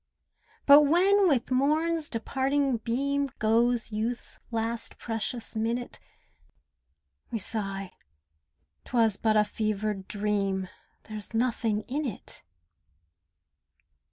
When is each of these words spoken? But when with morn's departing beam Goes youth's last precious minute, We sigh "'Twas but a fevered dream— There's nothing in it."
But 0.65 0.81
when 0.81 1.27
with 1.27 1.51
morn's 1.51 2.09
departing 2.09 2.77
beam 2.77 3.29
Goes 3.37 3.91
youth's 3.91 4.39
last 4.49 4.97
precious 4.97 5.55
minute, 5.55 5.99
We 7.29 7.37
sigh 7.37 7.91
"'Twas 8.83 9.17
but 9.17 9.37
a 9.37 9.43
fevered 9.43 10.07
dream— 10.07 10.69
There's 11.03 11.35
nothing 11.35 11.83
in 11.83 12.07
it." 12.07 12.41